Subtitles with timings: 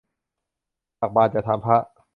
[0.99, 1.77] ตักบาตรอย่าถามพระ